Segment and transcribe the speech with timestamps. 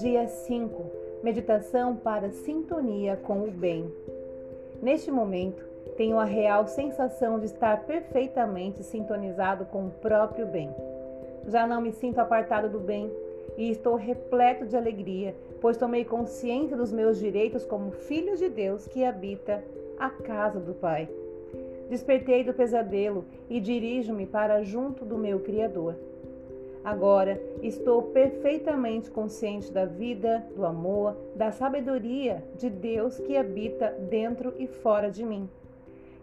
[0.00, 0.86] Dia 5
[1.22, 3.92] Meditação para sintonia com o bem.
[4.80, 5.64] Neste momento,
[5.96, 10.74] tenho a real sensação de estar perfeitamente sintonizado com o próprio bem.
[11.46, 13.12] Já não me sinto apartado do bem
[13.56, 18.86] e estou repleto de alegria, pois tomei consciência dos meus direitos como filho de Deus
[18.86, 19.62] que habita
[19.98, 21.08] a casa do Pai.
[21.88, 25.96] Despertei do pesadelo e dirijo-me para junto do meu Criador.
[26.84, 34.54] Agora estou perfeitamente consciente da vida, do amor, da sabedoria de Deus que habita dentro
[34.58, 35.48] e fora de mim.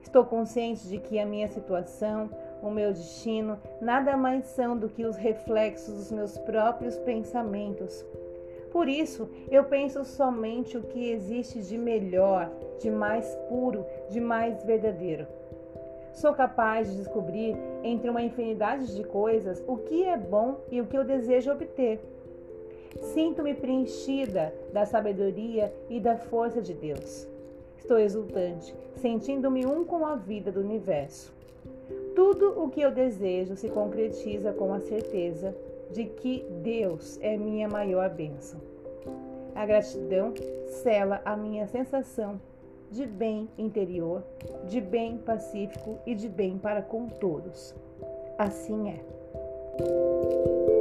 [0.02, 2.30] Estou consciente de que a minha situação,
[2.62, 8.06] o meu destino, nada mais são do que os reflexos dos meus próprios pensamentos.
[8.72, 14.64] Por isso, eu penso somente o que existe de melhor, de mais puro, de mais
[14.64, 15.28] verdadeiro.
[16.16, 20.86] Sou capaz de descobrir entre uma infinidade de coisas o que é bom e o
[20.86, 22.00] que eu desejo obter.
[23.02, 27.28] Sinto-me preenchida da sabedoria e da força de Deus.
[27.78, 31.34] Estou exultante, sentindo-me um com a vida do universo.
[32.16, 35.54] Tudo o que eu desejo se concretiza com a certeza
[35.92, 38.62] de que Deus é minha maior bênção.
[39.54, 40.34] A gratidão
[40.66, 42.40] cela a minha sensação
[42.96, 44.24] de bem interior,
[44.70, 47.76] de bem pacífico e de bem para com todos.
[48.38, 50.75] Assim é.